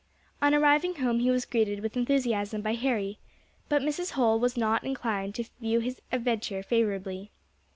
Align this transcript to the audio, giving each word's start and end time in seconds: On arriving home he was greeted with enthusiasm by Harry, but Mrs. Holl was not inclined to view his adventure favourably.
On 0.41 0.55
arriving 0.55 0.95
home 0.95 1.19
he 1.19 1.29
was 1.29 1.45
greeted 1.45 1.81
with 1.81 1.95
enthusiasm 1.95 2.63
by 2.63 2.73
Harry, 2.73 3.19
but 3.69 3.83
Mrs. 3.83 4.13
Holl 4.13 4.39
was 4.39 4.57
not 4.57 4.83
inclined 4.83 5.35
to 5.35 5.45
view 5.59 5.79
his 5.79 6.01
adventure 6.11 6.63
favourably. 6.63 7.29